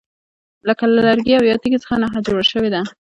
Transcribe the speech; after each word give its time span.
لکه 0.67 0.83
له 0.87 0.99
لرګي 1.07 1.33
او 1.37 1.43
یا 1.49 1.55
تیږي 1.61 1.79
څخه 1.83 1.95
نښه 2.01 2.19
جوړه 2.25 2.43
شوې 2.51 2.69
ده. 2.73 2.81